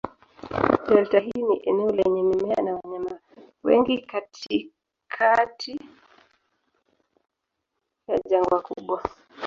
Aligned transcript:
Delta 0.87 1.19
hii 1.19 1.41
ni 1.49 1.57
eneo 1.63 1.89
lenye 1.91 2.23
mimea 2.23 2.55
na 2.63 2.75
wanyama 2.75 3.19
wengi 3.63 3.97
katikati 4.01 5.79
ya 8.07 8.19
jangwa 8.29 8.61
kubwa. 8.61 9.03